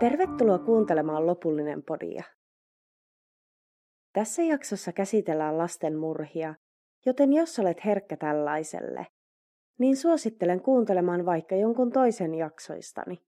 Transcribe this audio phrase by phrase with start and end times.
[0.00, 2.24] Tervetuloa kuuntelemaan lopullinen podia.
[4.12, 6.54] Tässä jaksossa käsitellään lasten murhia,
[7.06, 9.06] joten jos olet herkkä tällaiselle,
[9.78, 13.22] niin suosittelen kuuntelemaan vaikka jonkun toisen jaksoistani.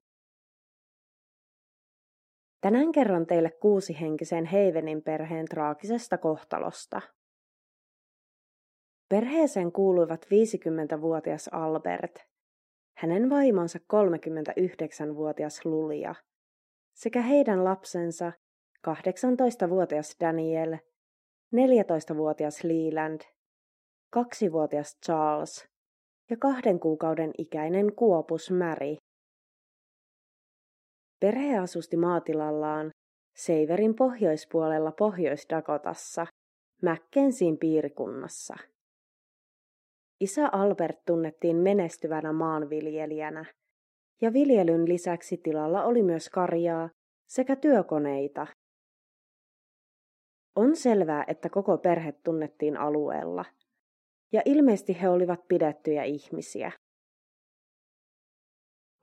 [2.61, 7.01] Tänään kerron teille kuusihenkisen Heivenin perheen traagisesta kohtalosta.
[9.09, 12.19] Perheeseen kuuluivat 50-vuotias Albert,
[12.97, 16.15] hänen vaimonsa 39-vuotias Lulia
[16.95, 18.33] sekä heidän lapsensa
[18.89, 20.77] 18-vuotias Daniel,
[21.57, 23.21] 14-vuotias Leland,
[24.17, 25.69] 2-vuotias Charles
[26.31, 28.97] ja kahden kuukauden ikäinen Kuopus Mary.
[31.21, 32.91] Perhe asusti maatilallaan
[33.37, 36.27] Seiverin pohjoispuolella Pohjois-Dakotassa,
[36.83, 38.55] Mäkkensiin piirikunnassa.
[40.21, 43.45] Isä Albert tunnettiin menestyvänä maanviljelijänä,
[44.23, 46.91] ja viljelyn lisäksi tilalla oli myös karjaa
[47.29, 48.47] sekä työkoneita.
[50.57, 53.45] On selvää, että koko perhe tunnettiin alueella,
[54.33, 56.73] ja ilmeisesti he olivat pidettyjä ihmisiä.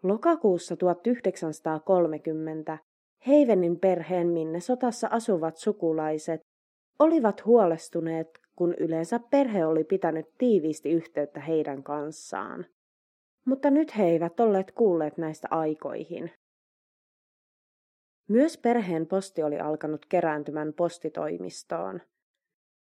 [0.04, 2.78] Lokakuussa 1930
[3.28, 6.42] Heivenin perheen minne sotassa asuvat sukulaiset
[7.00, 12.66] olivat huolestuneet, kun yleensä perhe oli pitänyt tiiviisti yhteyttä heidän kanssaan.
[13.50, 16.32] Mutta nyt he eivät olleet kuulleet näistä aikoihin.
[18.30, 22.02] Myös perheen posti oli alkanut kerääntymään postitoimistoon,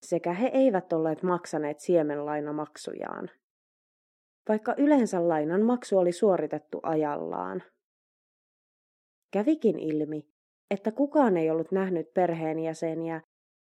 [0.06, 3.30] sekä he eivät olleet maksaneet siemenlainamaksujaan
[4.48, 7.62] vaikka yleensä lainan maksu oli suoritettu ajallaan.
[9.32, 10.26] Kävikin ilmi,
[10.70, 13.20] että kukaan ei ollut nähnyt perheenjäseniä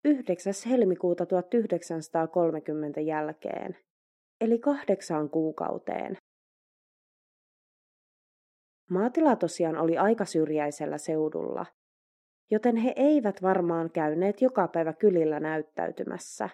[0.06, 0.54] 9.
[0.70, 3.78] helmikuuta 1930 jälkeen,
[4.42, 6.18] eli kahdeksaan kuukauteen.
[8.90, 11.66] Maatila tosiaan oli aika syrjäisellä seudulla,
[12.52, 16.50] joten he eivät varmaan käyneet joka päivä kylillä näyttäytymässä.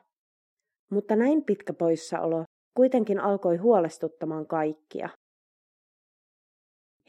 [0.92, 2.44] Mutta näin pitkä poissaolo
[2.78, 5.10] kuitenkin alkoi huolestuttamaan kaikkia.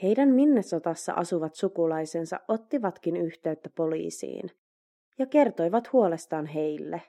[0.02, 4.50] Heidän Minnesotassa asuvat sukulaisensa ottivatkin yhteyttä poliisiin
[5.18, 7.02] ja kertoivat huolestaan heille.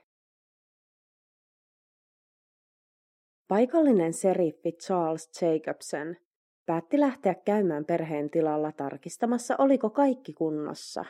[3.47, 6.15] Paikallinen seriffi Charles Jacobson
[6.67, 11.05] päätti lähteä käymään perheen tilalla tarkistamassa, oliko kaikki kunnossa.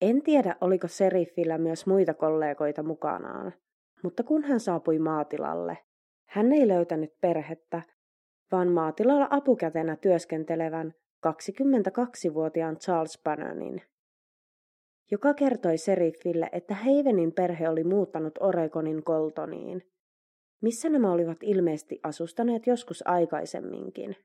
[0.00, 3.52] En tiedä, oliko seriffillä myös muita kollegoita mukanaan,
[4.02, 5.78] mutta kun hän saapui maatilalle,
[6.28, 7.82] hän ei löytänyt perhettä,
[8.52, 10.94] vaan maatilalla apukätenä työskentelevän
[11.26, 13.82] 22-vuotiaan Charles Bannonin,
[15.10, 19.82] joka kertoi seriffille, että Havenin perhe oli muuttanut Oregonin Coltoniin,
[20.60, 24.16] missä nämä olivat ilmeisesti asustaneet joskus aikaisemminkin.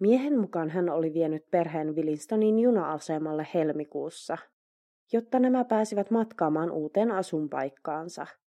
[0.00, 4.38] Miehen mukaan hän oli vienyt perheen Willinstonin juna-asemalle helmikuussa,
[5.12, 8.26] jotta nämä pääsivät matkaamaan uuteen asunpaikkaansa–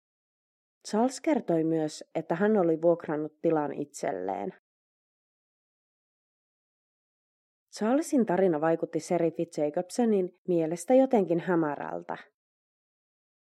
[0.89, 4.55] Charles kertoi myös, että hän oli vuokrannut tilan itselleen.
[7.77, 12.17] Charlesin tarina vaikutti seriffi Jacobsonin mielestä jotenkin hämärältä,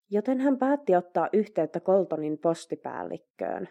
[0.10, 3.68] joten hän päätti ottaa yhteyttä Coltonin postipäällikköön,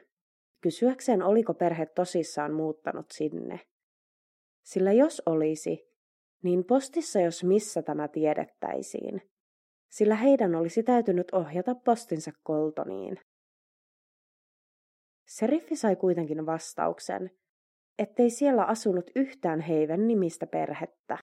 [0.62, 3.60] kysyäkseen oliko perhe tosissaan muuttanut sinne.
[4.64, 5.88] Sillä jos olisi,
[6.42, 9.22] niin postissa jos missä tämä tiedettäisiin,
[9.90, 13.18] sillä heidän olisi täytynyt ohjata postinsa Coltoniin.
[15.28, 17.30] Seriffi sai kuitenkin vastauksen,
[17.98, 21.18] ettei siellä asunut yhtään Heiven nimistä perhettä.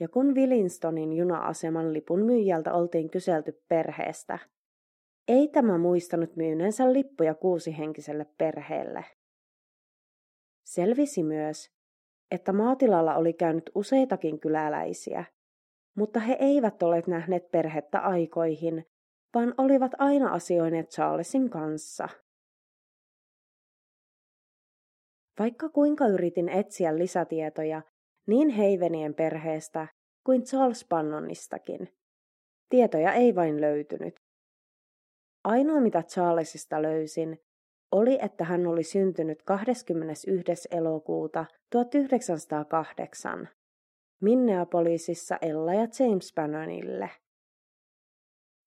[0.00, 4.38] Ja kun Willinstonin juna-aseman lipun myyjältä oltiin kyselty perheestä,
[5.28, 9.04] ei tämä muistanut myyneensä lippuja kuusihenkiselle perheelle.
[10.66, 11.70] Selvisi myös,
[12.30, 15.24] että maatilalla oli käynyt useitakin kyläläisiä,
[15.96, 18.86] mutta he eivät olleet nähneet perhettä aikoihin,
[19.34, 22.08] vaan olivat aina asioineet Charlesin kanssa.
[25.38, 27.82] Vaikka kuinka yritin etsiä lisätietoja
[28.26, 29.88] niin Heivenien perheestä
[30.26, 31.88] kuin Charles Pannonistakin,
[32.68, 34.14] tietoja ei vain löytynyt.
[35.44, 37.40] Ainoa mitä Charlesista löysin,
[37.92, 40.68] oli, että hän oli syntynyt 21.
[40.70, 43.48] elokuuta 1908
[44.20, 47.10] Minneapolisissa Ella ja James Bannonille–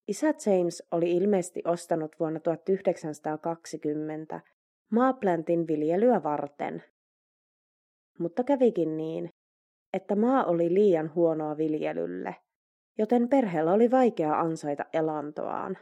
[0.08, 4.42] Isä James oli ilmeisesti ostanut vuonna 1920
[4.92, 6.84] maaplantin viljelyä varten.
[8.20, 9.30] Mutta kävikin niin,
[9.94, 12.36] että maa oli liian huonoa viljelylle,
[12.98, 15.78] joten perheellä oli vaikea ansaita elantoaan.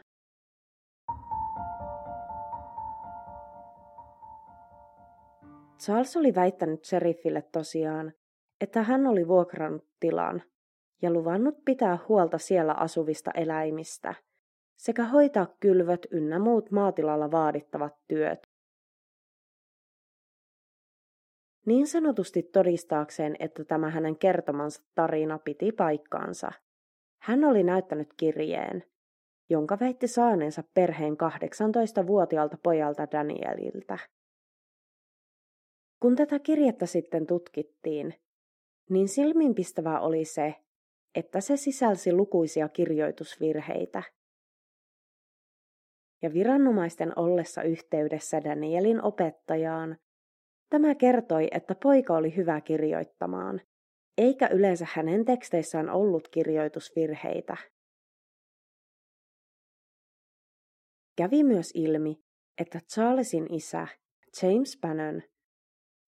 [5.78, 8.12] Charles oli väittänyt sheriffille tosiaan,
[8.60, 10.42] että hän oli vuokrannut tilan
[11.02, 14.14] ja luvannut pitää huolta siellä asuvista eläimistä
[14.76, 18.55] sekä hoitaa kylvöt ynnä muut maatilalla vaadittavat työt.
[21.66, 26.50] Niin sanotusti todistaakseen, että tämä hänen kertomansa tarina piti paikkaansa.
[27.22, 28.84] Hän oli näyttänyt kirjeen,
[29.50, 33.98] jonka väitti saaneensa perheen 18-vuotiaalta pojalta Danieliltä.
[36.02, 38.14] Kun tätä kirjettä sitten tutkittiin,
[38.90, 40.54] niin silmiinpistävää oli se,
[41.14, 44.02] että se sisälsi lukuisia kirjoitusvirheitä.
[46.22, 49.96] Ja viranomaisten ollessa yhteydessä Danielin opettajaan,
[50.70, 53.60] tämä kertoi, että poika oli hyvä kirjoittamaan,
[54.18, 57.56] eikä yleensä hänen teksteissään ollut kirjoitusvirheitä.
[61.16, 62.16] Kävi myös ilmi,
[62.60, 63.88] että Charlesin isä,
[64.42, 65.22] James Bannon,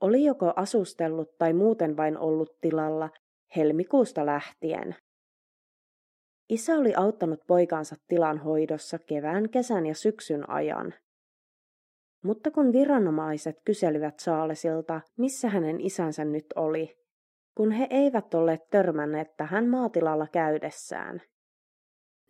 [0.01, 3.11] oli joko asustellut tai muuten vain ollut tilalla
[3.57, 4.97] helmikuusta lähtien.
[6.49, 10.95] Isä oli auttanut poikansa tilan hoidossa kevään, kesän ja syksyn ajan.
[12.25, 16.97] Mutta kun viranomaiset kyselivät Charlesilta, missä hänen isänsä nyt oli,
[17.57, 21.23] kun he eivät olleet törmänneet tähän maatilalla käydessään,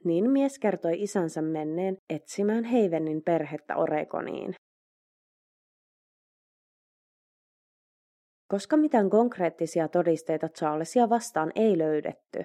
[0.04, 4.54] niin mies kertoi isänsä menneen etsimään Heivenin perhettä Oregoniin.
[8.48, 12.44] Koska mitään konkreettisia todisteita Charlesia vastaan ei löydetty,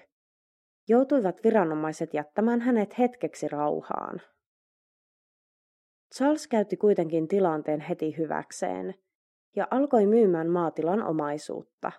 [0.88, 4.22] joutuivat viranomaiset jättämään hänet hetkeksi rauhaan.
[6.18, 8.94] Charles käytti kuitenkin tilanteen heti hyväkseen
[9.56, 11.92] ja alkoi myymään maatilan omaisuutta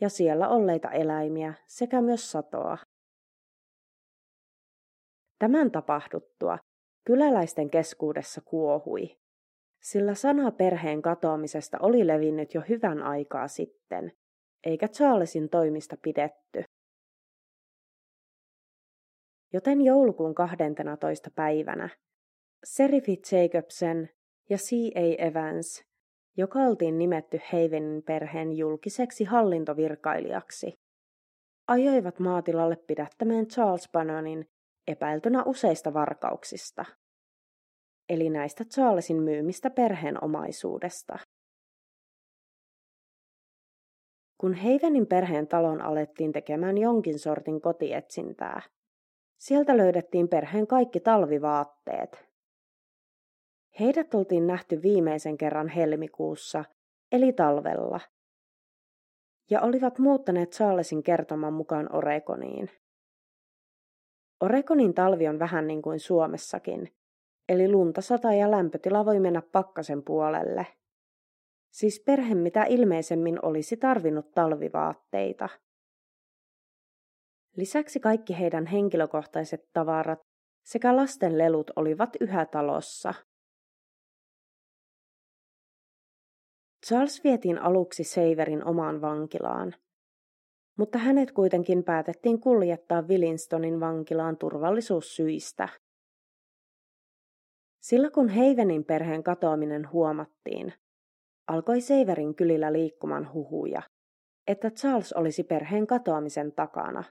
[0.00, 2.78] ja siellä olleita eläimiä sekä myös satoa.
[5.38, 6.58] Tämän tapahduttua
[7.06, 9.16] kyläläisten keskuudessa kuohui,
[9.82, 14.12] sillä sana perheen katoamisesta oli levinnyt jo hyvän aikaa sitten,
[14.64, 16.64] eikä Charlesin toimista pidetty.
[19.52, 21.30] Joten joulukuun 12.
[21.34, 21.88] päivänä
[22.66, 24.08] Serifi Jacobsen
[24.50, 25.26] ja C.A.
[25.26, 25.84] Evans,
[26.36, 30.74] joka oltiin nimetty Havenin perheen julkiseksi hallintovirkailijaksi,
[31.68, 34.48] ajoivat maatilalle pidättämään Charles Bannonin
[34.86, 36.84] epäiltynä useista varkauksista,
[38.08, 41.18] eli näistä Charlesin myymistä perheen omaisuudesta.
[44.40, 48.62] Kun Heivenin perheen talon alettiin tekemään jonkin sortin kotietsintää,
[49.38, 52.25] sieltä löydettiin perheen kaikki talvivaatteet.
[53.80, 56.64] Heidät oltiin nähty viimeisen kerran helmikuussa,
[57.12, 58.00] eli talvella,
[59.50, 62.70] ja olivat muuttaneet Charlesin kertoman mukaan Oregoniin.
[64.40, 66.92] Oregonin talvi on vähän niin kuin Suomessakin,
[67.48, 70.66] eli lunta sataa ja lämpötila voi mennä pakkasen puolelle.
[71.72, 75.48] Siis perhe mitä ilmeisemmin olisi tarvinnut talvivaatteita.
[77.56, 80.18] Lisäksi kaikki heidän henkilökohtaiset tavarat
[80.66, 83.14] sekä lasten lelut olivat yhä talossa.
[86.88, 89.74] Charles vietiin aluksi Seiverin omaan vankilaan–
[90.78, 95.68] mutta hänet kuitenkin päätettiin kuljettaa Willinstonin vankilaan turvallisuussyistä.
[97.80, 100.72] Sillä kun Heivenin perheen katoaminen huomattiin,
[101.48, 103.82] alkoi Seiverin kylillä liikkumaan huhuja,
[104.46, 107.04] että Charles olisi perheen katoamisen takana.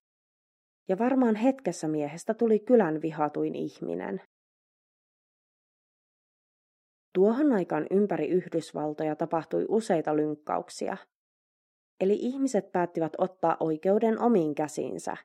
[0.88, 4.22] Ja varmaan hetkessä miehestä tuli kylän vihatuin ihminen.
[7.16, 10.98] Tuohon aikaan ympäri Yhdysvaltoja tapahtui useita lynkkauksia–
[12.00, 15.18] Eli ihmiset päättivät ottaa oikeuden omiin käsiinsä,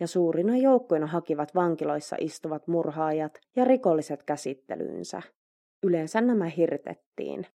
[0.00, 5.22] ja suurina joukkoina hakivat vankiloissa istuvat murhaajat ja rikolliset käsittelyynsä.
[5.82, 7.46] Yleensä nämä hirtettiin.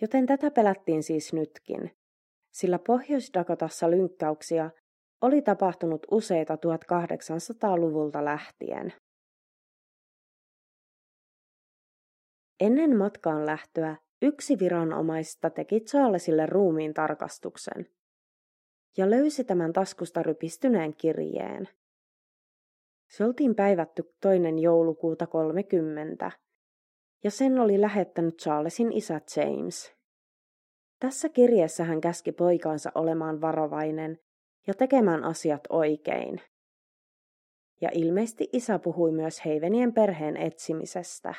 [0.00, 1.90] Joten tätä pelättiin siis nytkin,
[2.50, 4.70] sillä Pohjois-Dakotassa lynkkauksia
[5.20, 8.92] oli tapahtunut useita 1800-luvulta lähtien.
[12.60, 17.86] Ennen matkaan lähtöä Yksi viranomaista teki Charlesille ruumiin tarkastuksen
[18.96, 21.68] ja löysi tämän taskusta rypistyneen kirjeen.
[23.08, 26.30] Se oltiin päivätty toinen joulukuuta 30,
[27.24, 29.92] ja sen oli lähettänyt Charlesin isä James.
[31.00, 34.18] Tässä kirjeessä hän käski poikaansa olemaan varovainen
[34.66, 36.40] ja tekemään asiat oikein.
[37.80, 41.34] Ja ilmeisesti isä puhui myös Heivenien perheen etsimisestä.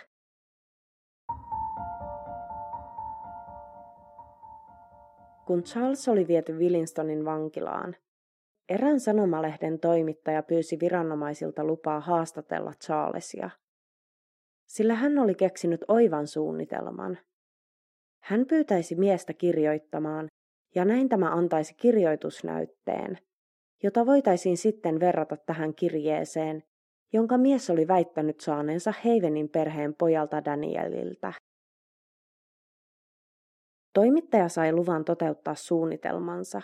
[5.50, 7.96] Kun Charles oli viety Willinstonin vankilaan,
[8.70, 13.50] erään sanomalehden toimittaja pyysi viranomaisilta lupaa haastatella Charlesia,
[14.68, 17.18] sillä hän oli keksinyt oivan suunnitelman.
[18.24, 20.28] Hän pyytäisi miestä kirjoittamaan,
[20.76, 23.18] ja näin tämä antaisi kirjoitusnäytteen,
[23.84, 26.64] jota voitaisiin sitten verrata tähän kirjeeseen,
[27.14, 31.34] jonka mies oli väittänyt saaneensa Heivenin perheen pojalta Danieliltä.
[33.94, 36.62] Toimittaja sai luvan toteuttaa suunnitelmansa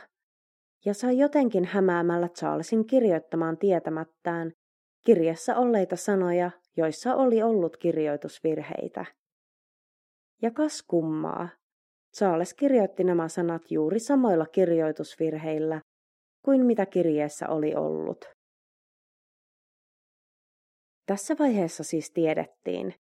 [0.86, 4.52] ja sai jotenkin hämäämällä Charlesin kirjoittamaan tietämättään
[5.06, 9.06] kirjassa olleita sanoja, joissa oli ollut kirjoitusvirheitä.
[10.42, 11.50] Ja kas kummaa,
[12.18, 15.82] Charles kirjoitti nämä sanat juuri samoilla kirjoitusvirheillä
[16.46, 18.26] kuin mitä kirjeessä oli ollut.
[21.06, 22.94] Tässä vaiheessa siis tiedettiin,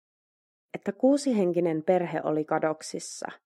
[0.75, 3.27] että kuusihenkinen perhe oli kadoksissa–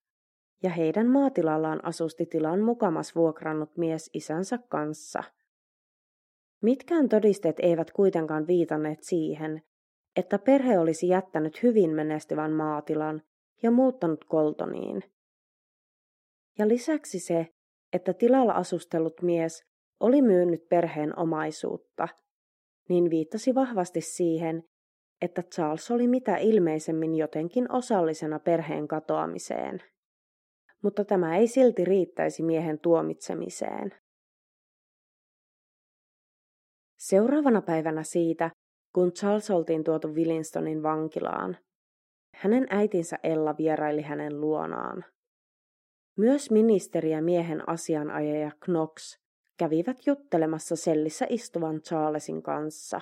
[0.63, 5.23] ja heidän maatilallaan asusti tilan mukamas vuokrannut mies isänsä kanssa.
[6.63, 9.63] Mitkään todisteet eivät kuitenkaan viitanneet siihen,
[10.17, 13.23] että perhe olisi jättänyt hyvin menestyvän maatilan
[13.63, 15.03] ja muuttanut Koltoniin.
[16.59, 17.47] Ja lisäksi se,
[17.93, 19.65] että tilalla asustellut mies
[20.01, 22.09] oli myynyt perheen omaisuutta,
[22.89, 24.65] niin viittasi vahvasti siihen,
[25.21, 29.83] että Charles oli mitä ilmeisemmin jotenkin osallisena perheen katoamiseen
[30.87, 33.95] mutta tämä ei silti riittäisi miehen tuomitsemiseen.
[36.99, 38.51] Seuraavana päivänä siitä,
[38.95, 41.57] kun Charles oltiin tuotu Willinstonin vankilaan,
[42.35, 45.05] hänen äitinsä Ella vieraili hänen luonaan.
[46.19, 49.19] Myös ministeri ja miehen asianajaja Knox
[49.59, 53.01] kävivät juttelemassa sellissä istuvan Charlesin kanssa.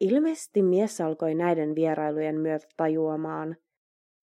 [0.00, 3.56] Ilmeisesti mies alkoi näiden vierailujen myötä tajuamaan,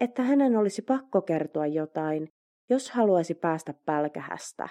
[0.03, 2.27] että hänen olisi pakko kertoa jotain,
[2.69, 4.69] jos haluaisi päästä pälkähästä.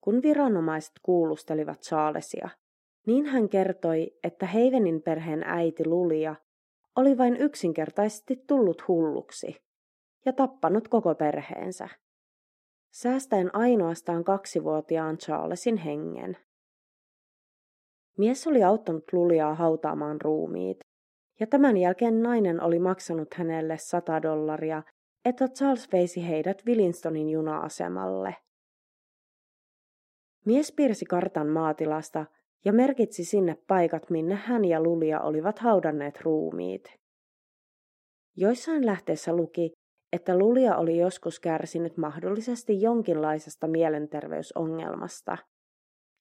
[0.00, 2.48] Kun viranomaiset kuulustelivat Charlesia,
[3.06, 6.36] niin hän kertoi, että Heivenin perheen äiti Lulia
[6.96, 9.56] oli vain yksinkertaisesti tullut hulluksi
[10.26, 11.88] ja tappanut koko perheensä,
[12.92, 16.36] säästäen ainoastaan kaksivuotiaan Charlesin hengen.
[18.18, 20.87] Mies oli auttanut Luliaa hautaamaan ruumiit
[21.40, 24.82] ja tämän jälkeen nainen oli maksanut hänelle sata dollaria,
[25.24, 28.36] että Charles veisi heidät Willinstonin juna-asemalle.
[30.44, 32.26] Mies piirsi kartan maatilasta
[32.64, 36.98] ja merkitsi sinne paikat, minne hän ja Lulia olivat haudanneet ruumiit.
[38.36, 39.72] Joissain lähteessä luki,
[40.12, 45.38] että Lulia oli joskus kärsinyt mahdollisesti jonkinlaisesta mielenterveysongelmasta,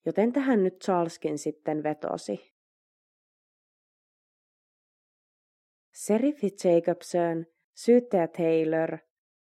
[0.06, 2.57] joten tähän nyt Charleskin sitten vetosi.
[5.98, 8.98] Seriffi Jacobson, syyttäjä Taylor,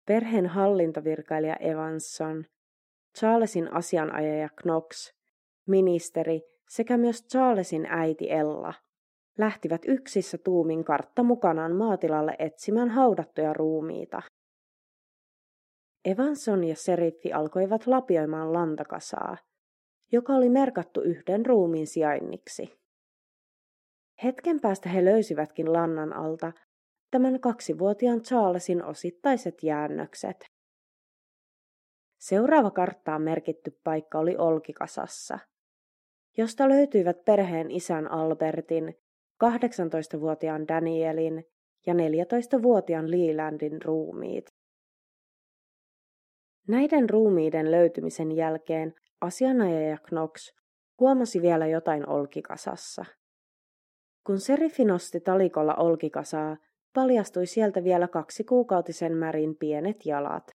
[0.06, 2.44] perheen hallintovirkailija Evanson,
[3.18, 5.12] Charlesin asianajaja Knox,
[5.66, 8.74] ministeri sekä myös Charlesin äiti Ella
[9.38, 14.22] lähtivät yksissä tuumin kartta mukanaan maatilalle etsimään haudattuja ruumiita.
[16.04, 19.36] Evanson ja seriffi alkoivat lapioimaan lantakasaa,
[20.12, 22.83] joka oli merkattu yhden ruumiin sijainniksi.
[24.24, 26.52] Hetken päästä he löysivätkin lannan alta
[27.10, 30.46] tämän kaksivuotiaan Charlesin osittaiset jäännökset.
[32.18, 35.38] Seuraava karttaan merkitty paikka oli Olkikasassa,
[36.38, 38.94] josta löytyivät perheen isän Albertin,
[39.44, 41.44] 18-vuotiaan Danielin
[41.86, 44.46] ja 14-vuotiaan Lelandin ruumiit.
[46.68, 50.52] Näiden ruumiiden löytymisen jälkeen asianajaja Knox
[51.00, 53.04] huomasi vielä jotain Olkikasassa.
[54.26, 56.56] Kun Seriffi nosti talikolla olkikasaa,
[56.94, 60.50] paljastui sieltä vielä kaksi kuukautisen märin pienet jalat.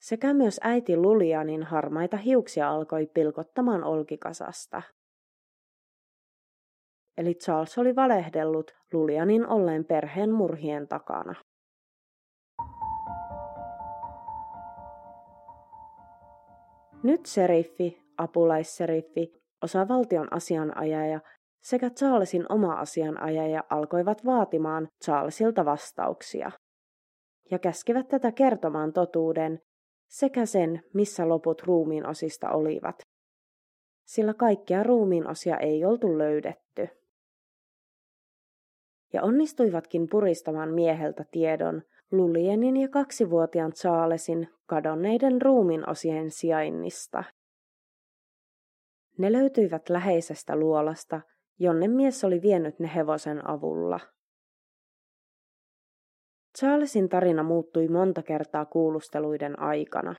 [0.00, 4.82] Sekä myös äiti Lulianin harmaita hiuksia alkoi pilkottamaan olkikasasta.
[7.16, 11.34] Eli Charles oli valehdellut Lulianin olleen perheen murhien takana.
[17.02, 19.32] Nyt seriffi, apulaisseriffi,
[19.62, 21.20] osavaltion asianajaja
[21.64, 26.50] sekä Charlesin oma asianajaja alkoivat vaatimaan Charlesilta vastauksia
[27.50, 29.60] ja käskivät tätä kertomaan totuuden
[30.08, 33.02] sekä sen, missä loput ruumiin osista olivat,
[34.06, 36.88] sillä kaikkia ruumiin osia ei oltu löydetty.
[39.12, 47.24] Ja onnistuivatkin puristamaan mieheltä tiedon Lulienin ja kaksivuotiaan Charlesin kadonneiden ruumiin osien sijainnista.
[49.18, 51.20] Ne löytyivät läheisestä luolasta–
[51.58, 54.00] jonne mies oli vienyt ne hevosen avulla.
[56.58, 60.14] Charlesin tarina muuttui monta kertaa kuulusteluiden aikana,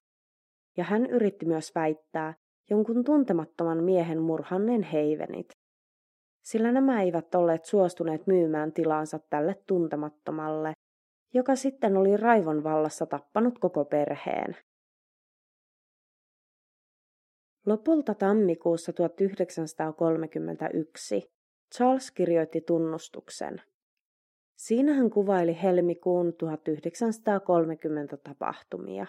[0.78, 2.34] ja hän yritti myös väittää
[2.70, 5.48] jonkun tuntemattoman miehen murhanneen heivenit,
[6.44, 10.74] sillä nämä eivät olleet suostuneet myymään tilansa tälle tuntemattomalle
[11.36, 14.56] joka sitten oli raivon vallassa tappanut koko perheen.
[17.66, 21.32] Lopulta tammikuussa 1931
[21.76, 23.62] Charles kirjoitti tunnustuksen.
[24.56, 29.06] Siinä hän kuvaili helmikuun 1930 tapahtumia.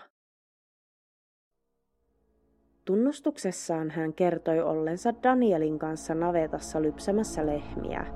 [2.85, 8.07] Tunnustuksessaan hän kertoi ollensa Danielin kanssa navetassa lypsämässä lehmiä.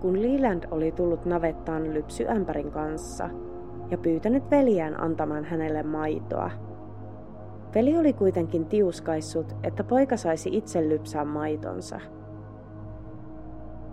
[0.00, 3.30] Kun Leland oli tullut navettaan lypsyampärin kanssa
[3.90, 6.50] ja pyytänyt veljään antamaan hänelle maitoa.
[7.74, 12.00] Veli oli kuitenkin tiuskaissut, että poika saisi itse lypsää maitonsa.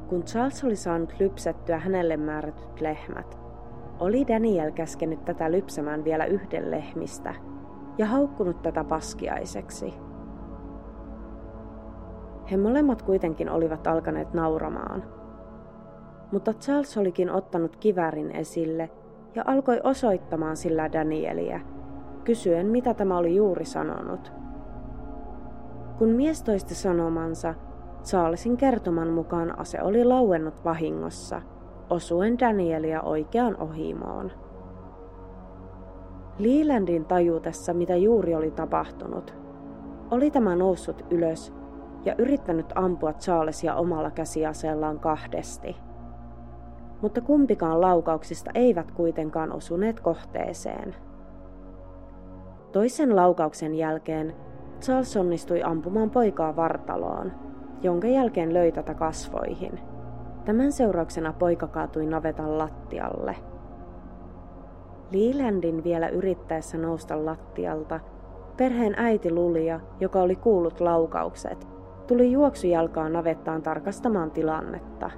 [0.09, 3.39] Kun Charles oli saanut lypsettyä hänelle määrätyt lehmät,
[3.99, 7.35] oli Daniel käskenyt tätä lypsämään vielä yhden lehmistä–
[7.97, 9.93] ja haukkunut tätä paskiaiseksi.
[12.51, 15.03] He molemmat kuitenkin olivat alkaneet nauramaan.
[16.31, 18.89] Mutta Charles olikin ottanut kivärin esille
[19.35, 21.61] ja alkoi osoittamaan sillä Danieliä,
[22.27, 24.33] kysyen mitä tämä oli juuri sanonut.
[25.97, 27.53] Kun mies toisti sanomansa,
[28.03, 31.41] Charlesin kertoman mukaan ase oli lauennut vahingossa,
[31.89, 34.31] osuen Danielia oikeaan ohimoon.
[36.39, 39.33] Lelandin tajuutessa, mitä juuri oli tapahtunut,
[40.11, 41.53] oli tämä noussut ylös
[42.05, 45.75] ja yrittänyt ampua Charlesia omalla käsiaseellaan kahdesti.
[47.01, 51.06] Mutta kumpikaan laukauksista eivät kuitenkaan osuneet kohteeseen.
[52.71, 54.35] Toisen laukauksen jälkeen
[54.81, 57.31] Charles onnistui ampumaan poikaa vartaloon,
[57.81, 59.79] jonka jälkeen löi tätä kasvoihin.
[60.45, 63.35] Tämän seurauksena poika kaatui navetan lattialle–
[65.11, 67.99] Lelandin vielä yrittäessä nousta lattialta,
[68.57, 71.67] perheen äiti Lulia, joka oli kuullut laukaukset,
[72.07, 75.11] tuli juoksujalkaan navettaan tarkastamaan tilannetta.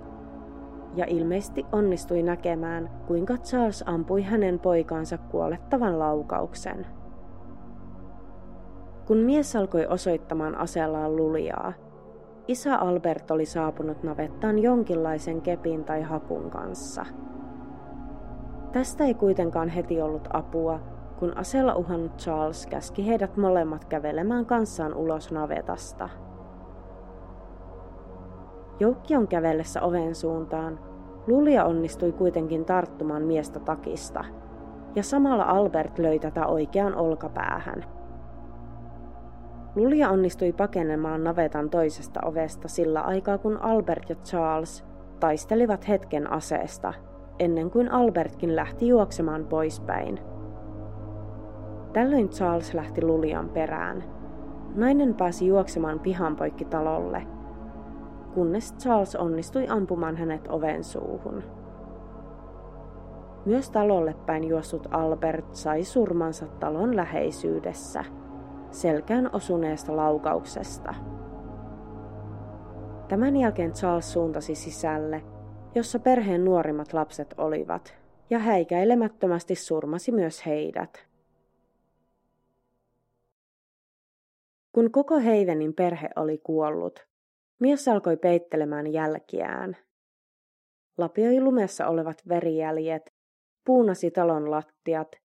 [0.96, 6.88] Ja ilmeisesti onnistui näkemään, kuinka Charles ampui hänen poikaansa kuolettavan laukauksen.
[9.10, 11.74] Kun mies alkoi osoittamaan aseellaan Luliaa,
[12.48, 17.06] isä Albert oli saapunut navettaan jonkinlaisen kepin tai hakun kanssa–
[18.72, 20.80] Tästä ei kuitenkaan heti ollut apua,
[21.20, 26.10] kun aseella uhannut Charles käski heidät molemmat kävelemään kanssaan ulos navetasta.
[28.80, 30.80] Joukkion kävellessä oven suuntaan
[31.28, 34.26] Lulia onnistui kuitenkin tarttumaan miestä takista,
[34.96, 37.99] ja samalla Albert löi tätä oikeaan olkapäähän.
[39.76, 44.86] Lulia onnistui pakenemaan navetan toisesta ovesta sillä aikaa, kun Albert ja Charles
[45.20, 46.94] taistelivat hetken aseesta–
[47.40, 50.20] ennen kuin Albertkin lähti juoksemaan poispäin.
[51.94, 54.04] Tällöin Charles lähti Lulian perään.
[54.76, 57.28] Nainen pääsi juoksemaan pihan poikki talolle,
[58.34, 61.44] kunnes Charles onnistui ampumaan hänet oven suuhun.
[63.46, 68.06] Myös talolle päin juossut Albert sai surmansa talon läheisyydessä,
[68.72, 70.96] selkään osuneesta laukauksesta.
[73.08, 75.24] Tämän jälkeen Charles suuntasi sisälle
[75.76, 77.98] jossa perheen nuorimmat lapset olivat,
[78.30, 81.08] ja häikäilemättömästi surmasi myös heidät.
[84.72, 87.08] Kun koko Heivenin perhe oli kuollut,
[87.60, 89.78] mies alkoi peittelemään jälkiään.
[90.98, 93.14] Lapioi lumessa olevat verijäljet,
[93.66, 95.16] puunasi talon lattiat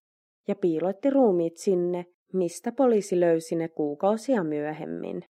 [0.49, 5.25] ja piilotti ruumiit sinne, mistä poliisi löysi ne kuukausia myöhemmin.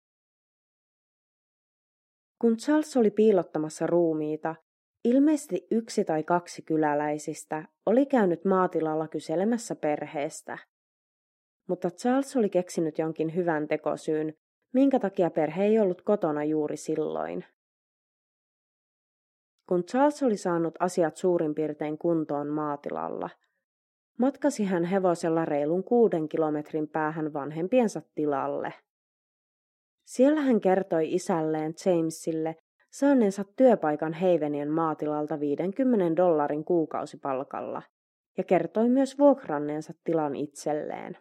[2.42, 4.56] Kun Charles oli piilottamassa ruumiita,
[5.04, 10.58] Ilmeisesti yksi tai kaksi kyläläisistä oli käynyt maatilalla kyselemässä perheestä.
[11.68, 14.34] Mutta Charles oli keksinyt jonkin hyvän tekosyyn,
[14.74, 17.46] minkä takia perhe ei ollut kotona juuri silloin.
[19.70, 23.30] Kun Charles oli saanut asiat suurin piirtein kuntoon maatilalla,
[24.22, 28.74] matkasi hän hevosella reilun kuuden kilometrin päähän vanhempiensa tilalle.
[30.06, 32.56] Siellä hän kertoi isälleen Jamesille,
[32.92, 37.82] saaneensa työpaikan Heivenien maatilalta 50 dollarin kuukausipalkalla
[38.38, 41.18] ja kertoi myös vuokranneensa tilan itselleen.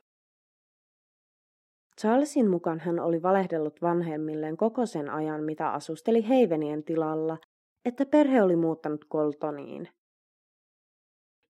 [2.01, 7.39] Charlesin mukaan hän oli valehdellut vanhemmilleen koko sen ajan, mitä asusteli Heivenien tilalla,
[7.85, 9.89] että perhe oli muuttanut Coltoniin.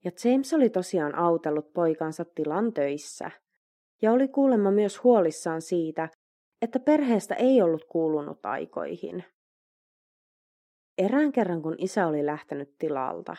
[0.05, 3.31] Ja James oli tosiaan autellut poikansa tilan töissä,
[4.03, 6.09] ja oli kuulemma myös huolissaan siitä,
[6.63, 9.25] että perheestä ei ollut kuulunut aikoihin.
[10.99, 13.37] Erään kerran kun isä oli lähtenyt tilalta,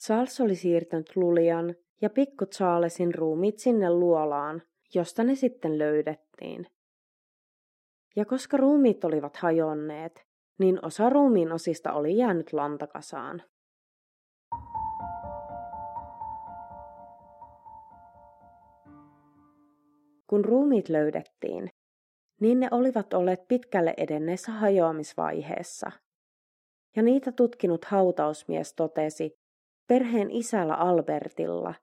[0.00, 4.62] Charles oli siirtänyt Lulian ja pikku Charlesin ruumiit sinne luolaan,
[4.94, 6.66] josta ne sitten löydettiin.
[8.16, 10.26] Ja koska ruumiit olivat hajonneet,
[10.58, 13.42] niin osa ruumiin osista oli jäänyt lantakasaan.
[20.30, 21.70] Kun ruumiit löydettiin,
[22.40, 25.92] niin ne olivat olleet pitkälle edenneessä hajoamisvaiheessa.
[26.96, 29.32] Ja niitä tutkinut hautausmies totesi
[29.88, 31.74] perheen isällä Albertilla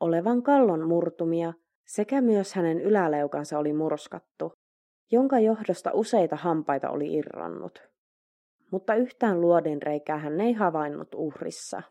[0.00, 1.52] olevan kallon murtumia
[1.86, 4.52] sekä myös hänen yläleukansa oli murskattu,
[5.10, 7.82] jonka johdosta useita hampaita oli irronnut.
[8.70, 11.82] Mutta yhtään luodinreikää hän ei havainnut uhrissa.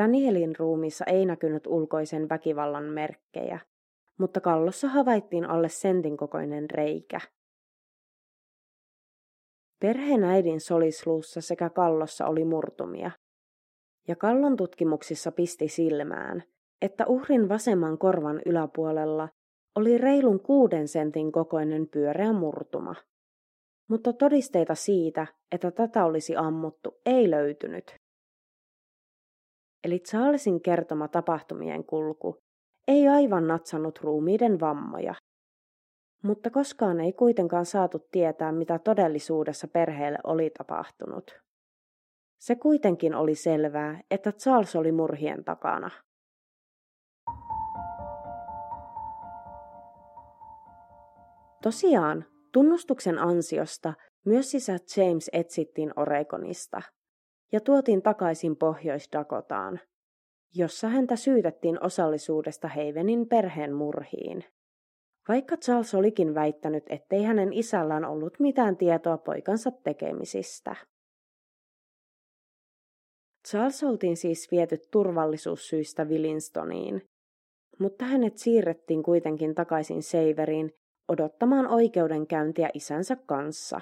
[0.00, 3.60] Danielin ruumissa ei näkynyt ulkoisen väkivallan merkkejä,
[4.18, 7.20] mutta kallossa havaittiin alle sentin kokoinen reikä.
[9.80, 13.10] Perheen äidin solisluussa sekä kallossa oli murtumia.
[14.08, 16.42] Ja kallon tutkimuksissa pisti silmään,
[16.82, 19.28] että uhrin vasemman korvan yläpuolella
[19.76, 22.94] oli reilun kuuden sentin kokoinen pyöreä murtuma.
[23.90, 27.94] Mutta todisteita siitä, että tätä olisi ammuttu, ei löytynyt.
[29.84, 32.45] Eli Charlesin kertoma tapahtumien kulku
[32.88, 35.14] ei aivan natsannut ruumiiden vammoja.
[36.22, 41.40] Mutta koskaan ei kuitenkaan saatu tietää, mitä todellisuudessa perheelle oli tapahtunut.
[42.38, 45.90] Se kuitenkin oli selvää, että Charles oli murhien takana.
[51.62, 53.94] Tosiaan, tunnustuksen ansiosta
[54.24, 56.82] myös sisä James etsittiin Oregonista
[57.52, 59.80] ja tuotiin takaisin Pohjois-Dakotaan,
[60.54, 64.44] jossa häntä syytettiin osallisuudesta Heivenin perheen murhiin.
[65.28, 70.76] Vaikka Charles olikin väittänyt, ettei hänen isällään ollut mitään tietoa poikansa tekemisistä.
[73.48, 77.02] Charles oltiin siis viety turvallisuussyistä Willinstoniin,
[77.78, 80.70] mutta hänet siirrettiin kuitenkin takaisin Seiveriin
[81.08, 83.80] odottamaan oikeudenkäyntiä isänsä kanssa.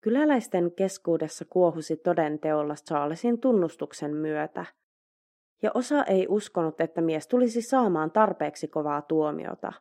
[0.00, 4.64] Kyläläisten keskuudessa kuohusi todenteolla Charlesin tunnustuksen myötä,
[5.62, 9.72] ja osa ei uskonut, että mies tulisi saamaan tarpeeksi kovaa tuomiota,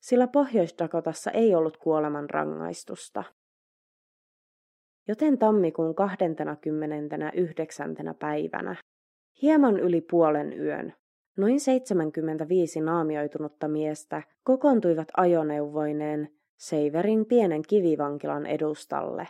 [0.00, 3.24] sillä Pohjois-Dakotassa ei ollut kuoleman rangaistusta.
[5.08, 7.96] Joten tammikuun 29.
[8.18, 8.76] päivänä,
[9.42, 10.94] hieman yli puolen yön,
[11.36, 19.28] noin 75 naamioitunutta miestä kokoontuivat ajoneuvoineen Seiverin pienen kivivankilan edustalle.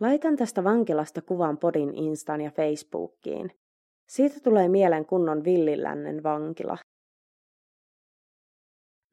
[0.00, 3.50] Laitan tästä vankilasta kuvan podin Instaan ja Facebookiin.
[4.08, 6.78] Siitä tulee mieleen kunnon villilännen vankila.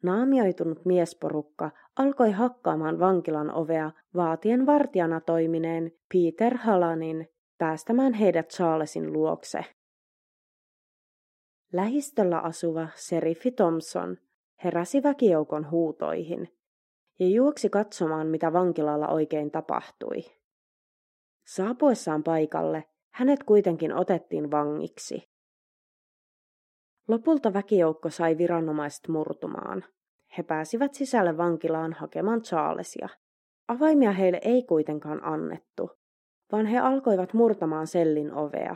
[0.04, 9.65] Naamioitunut miesporukka alkoi hakkaamaan vankilan ovea vaatien vartijana toimineen Peter Halanin päästämään heidät Charlesin luokse.
[11.73, 14.17] Lähistöllä asuva seriffi Thompson
[14.63, 16.49] heräsi väkijoukon huutoihin
[17.19, 20.23] ja juoksi katsomaan, mitä vankilalla oikein tapahtui.
[21.47, 25.23] Saapuessaan paikalle hänet kuitenkin otettiin vangiksi.
[27.07, 29.83] Lopulta väkijoukko sai viranomaiset murtumaan.
[30.37, 33.09] He pääsivät sisälle vankilaan hakemaan Charlesia.
[33.67, 35.89] Avaimia heille ei kuitenkaan annettu,
[36.51, 38.75] vaan he alkoivat murtamaan sellin ovea.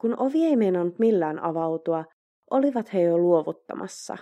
[0.00, 2.04] Kun ovi ei meinannut millään avautua,
[2.52, 4.16] olivat he jo luovuttamassa,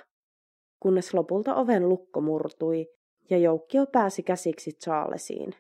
[0.81, 2.87] kunnes lopulta oven lukko murtui
[3.31, 5.55] ja joukkio pääsi käsiksi Charlesiin.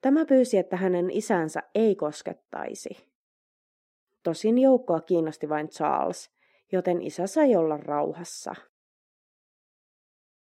[0.00, 3.10] Tämä pyysi, että hänen isänsä ei koskettaisi.
[4.22, 6.30] Tosin joukkoa kiinnosti vain Charles,
[6.72, 8.54] joten isä sai olla rauhassa.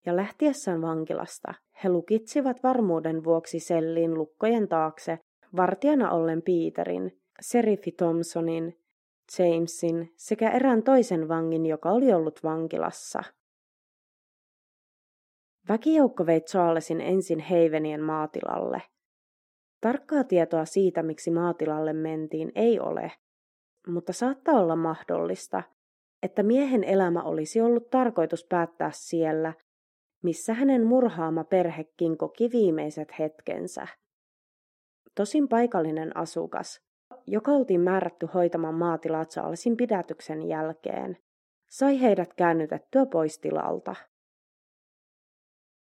[0.07, 5.19] Ja lähtiessään vankilasta he lukitsivat varmuuden vuoksi sellin lukkojen taakse
[5.57, 8.86] vartijana ollen Peterin, Seriffi Thompsonin,
[9.39, 13.23] Jamesin sekä erään toisen vangin, joka oli ollut vankilassa.
[15.69, 18.83] Väkijoukko vei Charlesin ensin Heivenien maatilalle–
[19.81, 23.13] Tarkkaa tietoa siitä, miksi maatilalle mentiin, ei ole,
[23.89, 25.63] mutta saattaa olla mahdollista,
[26.23, 29.55] että miehen elämä olisi ollut tarkoitus päättää siellä,
[30.23, 33.87] missä hänen murhaama perhekin koki viimeiset hetkensä.
[35.15, 36.81] Tosin paikallinen asukas,
[37.27, 41.17] joka oltiin määrätty hoitamaan maatilaa Charlesin pidätyksen jälkeen,
[41.71, 43.95] sai heidät käännytettyä pois tilalta.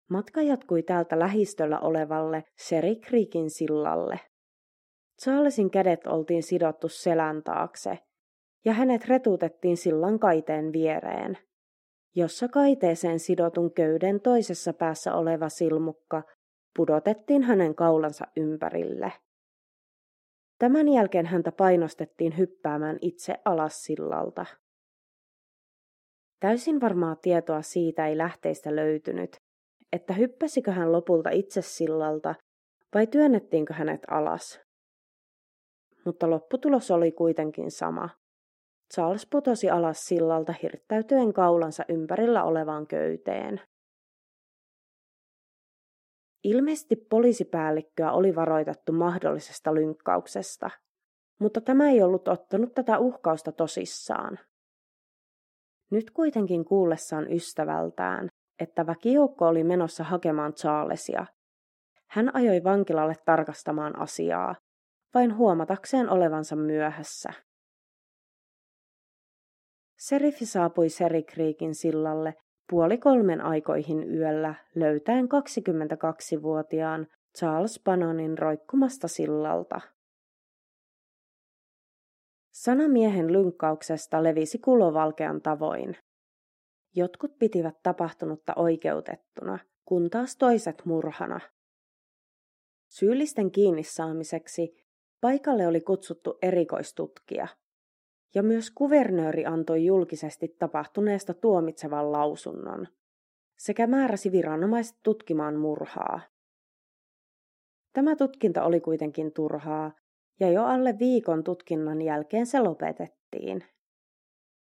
[0.10, 4.20] Matka jatkui täältä lähistöllä olevalle Sherry Creekin sillalle.
[5.24, 8.00] Charlesin kädet oltiin sidottu selän taakse,
[8.66, 11.38] ja hänet retutettiin sillan kaiteen viereen,
[12.16, 16.24] jossa kaiteeseen sidotun köyden toisessa päässä oleva silmukka
[16.76, 19.12] pudotettiin hänen kaulansa ympärille.
[20.64, 24.46] Tämän jälkeen häntä painostettiin hyppäämään itse alas sillalta.
[26.40, 29.36] Täysin varmaa tietoa siitä ei lähteistä löytynyt,
[29.92, 32.36] että hyppäsikö hän lopulta itse sillalta
[32.94, 34.62] vai työnnettiinkö hänet alas.
[36.06, 38.10] Mutta lopputulos oli kuitenkin sama.
[38.94, 43.62] Charles putosi alas sillalta hirttäytyen kaulansa ympärillä olevaan köyteen.
[46.44, 50.70] Ilmeisesti poliisipäällikköä oli varoitettu mahdollisesta lynkkauksesta,
[51.40, 54.40] mutta tämä ei ollut ottanut tätä uhkausta tosissaan.
[55.92, 58.28] Nyt kuitenkin kuullessaan ystävältään,
[58.60, 61.26] että väkijoukko oli menossa hakemaan Charlesia,
[62.10, 64.56] hän ajoi vankilalle tarkastamaan asiaa,
[65.14, 67.30] vain huomatakseen olevansa myöhässä.
[70.00, 72.34] Seriffi saapui Serikriikin sillalle
[72.70, 79.82] puoli kolmen aikoihin yöllä löytäen 22-vuotiaan Charles Bannonin roikkumasta sillalta.
[82.52, 85.98] Sana miehen lynkkauksesta levisi kulovalkean tavoin.
[86.96, 91.40] Jotkut pitivät tapahtunutta oikeutettuna, kun taas toiset murhana.
[92.90, 94.86] Syyllisten kiinni saamiseksi
[95.22, 97.48] paikalle oli kutsuttu erikoistutkija,
[98.36, 102.88] ja myös kuvernööri antoi julkisesti tapahtuneesta tuomitsevan lausunnon,
[103.58, 106.22] sekä määräsi viranomaiset tutkimaan murhaa.
[107.94, 109.92] Tämä tutkinta oli kuitenkin turhaa,
[110.40, 113.64] ja jo alle viikon tutkinnan jälkeen se lopetettiin.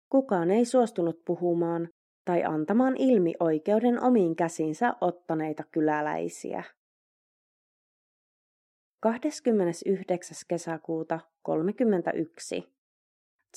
[0.10, 1.90] Kukaan ei suostunut puhumaan
[2.26, 6.64] tai antamaan ilmi oikeuden omiin käsinsä ottaneita kyläläisiä.
[9.00, 10.38] 29.
[10.48, 12.74] kesäkuuta 31.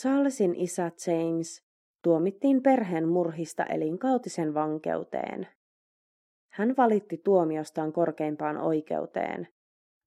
[0.01, 1.63] Charlesin isä James
[2.03, 5.49] tuomittiin perheen murhista elinkautisen vankeuteen.
[6.53, 9.49] Hän valitti tuomiostaan korkeimpaan oikeuteen,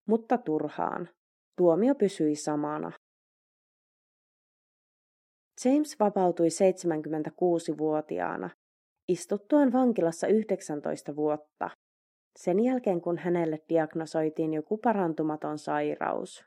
[0.07, 1.09] mutta turhaan.
[1.57, 2.91] Tuomio pysyi samana.
[5.65, 8.49] James vapautui 76-vuotiaana,
[9.07, 11.69] istuttuaan vankilassa 19 vuotta,
[12.39, 16.45] sen jälkeen kun hänelle diagnosoitiin joku parantumaton sairaus.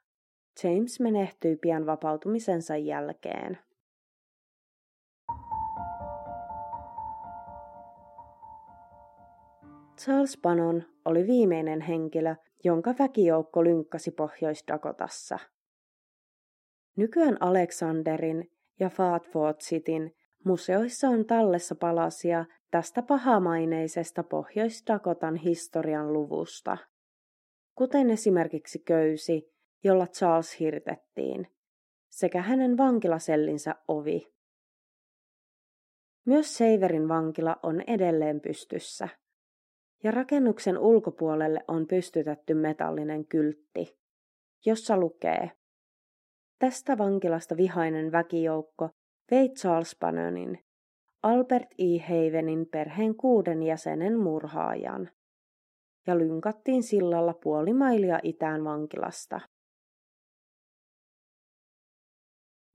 [0.64, 3.58] James menehtyi pian vapautumisensa jälkeen.
[10.00, 12.34] Charles Bannon oli viimeinen henkilö,
[12.64, 15.38] jonka väkijoukko lynkkasi Pohjois-Dakotassa.
[16.96, 20.12] Nykyään Alexanderin ja Fatford Cityn
[20.44, 26.78] museoissa on tallessa palasia tästä pahamaineisesta Pohjois-Dakotan historian luvusta,
[27.74, 29.51] kuten esimerkiksi köysi,
[29.84, 31.46] jolla Charles hirtettiin,
[32.10, 34.32] sekä hänen vankilasellinsä ovi.
[36.26, 39.08] Myös Seiverin vankila on edelleen pystyssä,
[40.04, 43.98] ja rakennuksen ulkopuolelle on pystytetty metallinen kyltti,
[44.66, 45.50] jossa lukee
[46.58, 48.88] Tästä vankilasta vihainen väkijoukko
[49.30, 50.58] vei Charles Bannonin,
[51.22, 51.98] Albert E.
[51.98, 55.10] Havenin perheen kuuden jäsenen murhaajan,
[56.06, 59.40] ja lynkattiin sillalla puoli mailia itään vankilasta.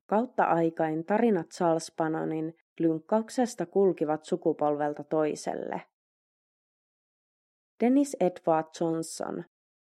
[0.08, 5.82] Kautta aikain tarinat Charles Bannonin lynkkauksesta kulkivat sukupolvelta toiselle.
[7.80, 9.43] Dennis Edward Johnson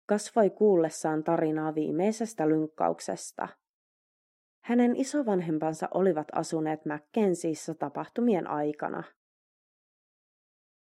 [0.06, 3.47] kasvoi kuullessaan tarinaa viimeisestä lynkkauksesta.
[4.63, 9.04] Hänen isovanhempansa olivat asuneet Mackenzieissa tapahtumien aikana.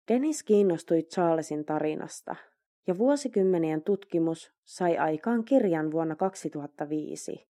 [0.09, 2.37] Dennis kiinnostui Charlesin tarinasta,
[2.87, 7.49] ja vuosikymmenien tutkimus sai aikaan kirjan vuonna 2005.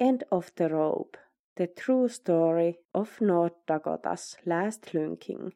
[0.00, 1.18] End of the Rope,
[1.54, 5.50] The True Story of North Dakota's Last Lynching.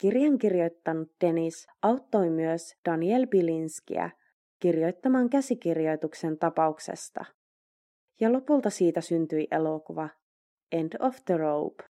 [0.00, 4.10] Kirjan kirjoittanut Dennis auttoi myös Daniel Bilinskiä
[4.60, 7.24] kirjoittamaan käsikirjoituksen tapauksesta.
[8.20, 10.08] Ja lopulta siitä syntyi elokuva
[10.72, 11.84] End of the Rope.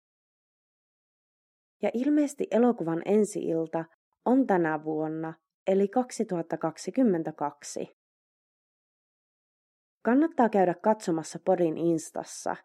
[1.83, 3.85] Ja ilmeisesti elokuvan ensi-ilta
[4.25, 5.35] on tänä vuonna,
[5.67, 8.00] eli 2022.
[10.03, 12.57] Kannattaa käydä katsomassa podin instassa,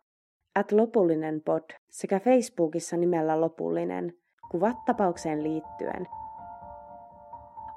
[0.55, 4.13] at lopullinen pod sekä Facebookissa nimellä lopullinen,
[4.51, 6.07] kuvat tapaukseen liittyen.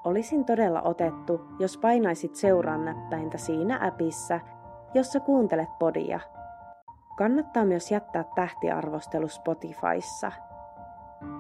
[0.04, 4.40] Olisin todella otettu, jos painaisit seuraan näppäintä siinä appissa,
[4.94, 6.20] jossa kuuntelet podia.
[7.16, 10.32] Kannattaa myös jättää tähtiarvostelu Spotifyssa.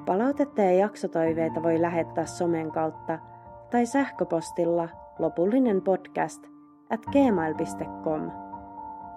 [0.06, 3.18] Palautetta ja jaksotoiveita voi lähettää somen kautta
[3.70, 6.46] tai sähköpostilla lopullinen podcast–
[6.90, 8.30] at gmail.com.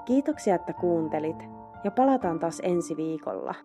[0.05, 1.49] Kiitoksia, että kuuntelit
[1.83, 3.55] ja palataan taas ensi viikolla.